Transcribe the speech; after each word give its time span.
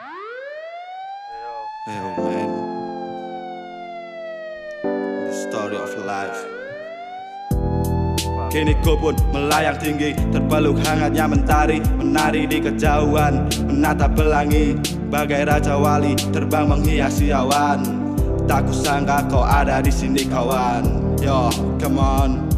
Yo 0.00 0.06
man. 2.16 2.48
The 5.28 5.34
story 5.36 5.76
of 5.76 5.92
life. 6.08 6.40
Kini 8.48 8.72
ku 8.80 8.96
pun 8.96 9.12
melayang 9.34 9.76
tinggi 9.82 10.14
Terpeluk 10.30 10.78
hangatnya 10.86 11.26
mentari 11.26 11.82
Menari 11.98 12.46
di 12.46 12.62
kejauhan 12.62 13.50
Menatap 13.66 14.14
pelangi. 14.14 14.78
Bagai 15.10 15.42
raja 15.44 15.74
wali 15.74 16.14
Terbang 16.32 16.70
menghiasi 16.70 17.34
awan. 17.34 17.82
Tak 18.48 18.64
kusangka 18.64 19.28
kau 19.28 19.44
ada 19.44 19.84
di 19.84 19.92
sini 19.92 20.24
kawan. 20.24 20.86
Yo, 21.20 21.52
come 21.82 22.00
on 22.00 22.53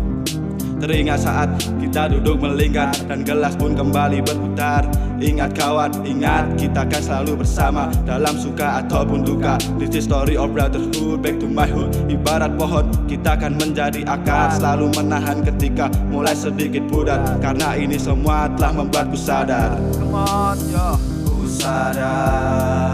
Teringat 0.77 1.25
saat 1.25 1.49
kita 1.81 2.13
duduk 2.13 2.37
melingkar 2.45 2.93
Dan 3.09 3.25
gelas 3.25 3.57
pun 3.57 3.73
kembali 3.73 4.21
berputar. 4.21 4.85
Ingat 5.17 5.57
kawan, 5.57 5.89
ingat 6.05 6.61
kita 6.61 6.85
kan 6.85 7.01
selalu 7.01 7.41
bersama 7.41 7.89
Dalam 8.05 8.37
suka 8.37 8.85
ataupun 8.85 9.25
duka. 9.25 9.57
This 9.81 9.97
is 9.97 10.05
story 10.05 10.37
of 10.37 10.53
brotherhood, 10.53 11.25
back 11.25 11.41
to 11.41 11.49
my 11.49 11.65
hood. 11.65 11.89
Ibarat 12.13 12.61
pohon, 12.61 12.93
kita 13.09 13.41
akan 13.41 13.57
menjadi 13.57 14.05
akar. 14.05 14.53
Selalu 14.53 14.93
menahan 14.93 15.41
ketika 15.41 15.89
mulai 16.13 16.37
sedikit 16.37 16.85
pudar. 16.93 17.25
Karena 17.41 17.73
ini 17.81 17.97
semua 17.97 18.53
telah 18.61 18.85
membuatku 18.85 19.17
sadar. 19.17 19.81
Come 19.97 20.13
on, 20.13 20.61
yo. 20.69 21.01
Ku 21.25 21.49
sadar 21.49 22.93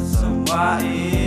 semua 0.00 0.80
itu 0.80 1.25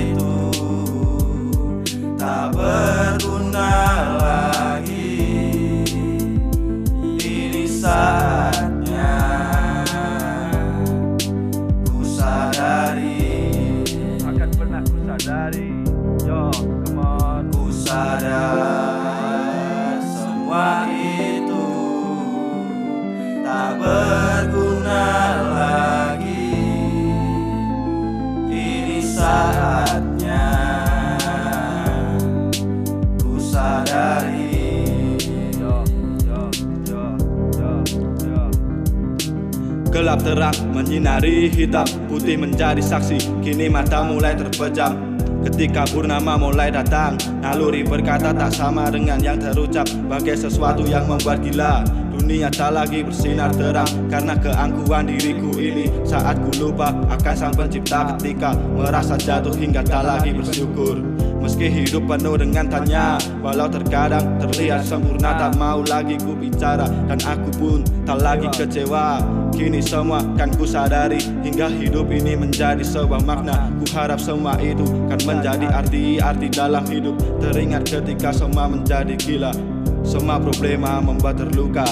Gelap 39.90 40.22
terang 40.22 40.54
menyinari 40.70 41.50
hitam. 41.50 41.86
Putih 42.06 42.38
menjadi 42.38 42.78
saksi 42.78 43.42
Kini 43.42 43.66
mata 43.74 44.06
mulai 44.06 44.38
terpejam. 44.38 45.18
Ketika 45.42 45.88
purnama 45.90 46.38
mulai 46.38 46.70
datang 46.70 47.18
Naluri 47.42 47.82
berkata 47.82 48.30
tak 48.30 48.54
sama 48.54 48.94
dengan 48.94 49.18
yang 49.18 49.42
terucap. 49.42 49.90
Bagai 50.06 50.38
sesuatu 50.38 50.86
yang 50.86 51.10
membuat 51.10 51.42
gila 51.42 51.82
Dunia 52.14 52.54
tak 52.54 52.78
lagi 52.78 53.02
bersinar 53.02 53.50
terang. 53.58 53.90
Karena 54.14 54.38
keangkuhan 54.38 55.10
diriku 55.10 55.58
ini 55.58 55.90
Saat 56.06 56.38
ku 56.38 56.54
lupa 56.62 56.94
akan 57.10 57.34
sang 57.34 57.54
pencipta 57.58 58.14
Ketika 58.14 58.54
merasa 58.78 59.18
jatuh 59.18 59.58
hingga 59.58 59.82
tak 59.82 60.06
lagi 60.06 60.38
bersyukur 60.38 61.19
Meski 61.40 61.72
hidup 61.72 62.04
penuh 62.04 62.36
dengan 62.36 62.68
tanya 62.68 63.16
Walau 63.40 63.72
terkadang 63.72 64.36
terlihat 64.44 64.84
sempurna 64.84 65.40
Tak 65.40 65.56
mau 65.56 65.80
lagi 65.88 66.20
ku 66.20 66.36
bicara. 66.36 66.86
Dan 67.08 67.20
aku 67.24 67.50
pun 67.56 67.80
tak 68.04 68.20
lagi 68.20 68.48
kecewa. 68.52 69.24
Kini 69.56 69.80
semua 69.80 70.20
kan 70.36 70.52
ku 70.52 70.68
sadari 70.68 71.20
Hingga 71.42 71.72
hidup 71.72 72.12
ini 72.12 72.36
menjadi 72.36 72.84
sebuah 72.84 73.24
makna. 73.24 73.72
Ku 73.80 73.88
harap 73.96 74.20
semua 74.20 74.60
itu 74.60 74.84
kan 75.08 75.20
menjadi 75.24 75.68
arti-arti 75.72 76.48
dalam 76.52 76.84
hidup. 76.92 77.16
Teringat 77.40 77.88
ketika 77.88 78.36
semua 78.36 78.68
menjadi 78.68 79.16
gila. 79.16 79.56
Semua 80.04 80.44
problema 80.44 81.00
membuat 81.00 81.40
terluka. 81.40 81.88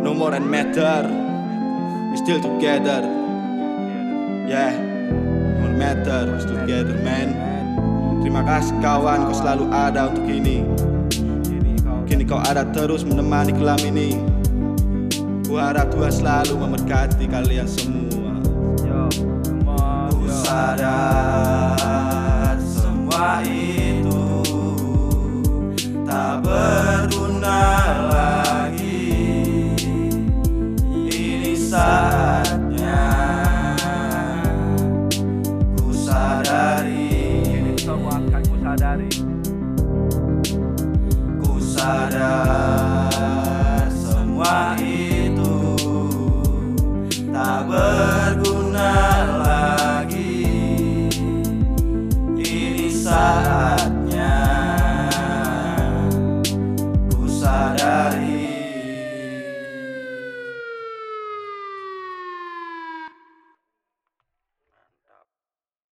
No 0.00 0.16
more 0.16 0.36
and 0.36 0.48
matter. 0.48 1.04
We 2.12 2.16
still 2.16 2.40
together. 2.40 3.04
Yeah. 4.48 4.72
No 5.60 5.68
matter. 5.76 6.32
We 6.32 6.40
still 6.40 6.60
together 6.64 6.96
man 7.04 7.53
Terima 8.24 8.40
kasih 8.40 8.80
kawan 8.80 9.28
kau 9.28 9.36
selalu 9.36 9.68
ada 9.68 10.08
untuk 10.08 10.24
ini. 10.32 10.64
Kini 12.08 12.24
kau 12.24 12.40
ada 12.40 12.64
terus 12.64 13.04
menemani 13.04 13.52
kelam 13.52 13.76
ini. 13.84 14.16
Ku 15.44 15.60
harap 15.60 15.92
Tuhan 15.92 16.08
selalu 16.08 16.56
memberkati 16.56 17.28
kalian 17.28 17.68
semua. 17.68 18.32
Ku 20.08 20.24
sadar 20.24 21.76
semua 22.64 23.44
itu 23.44 23.83
sadari. 38.94 39.08
Ku 41.42 41.52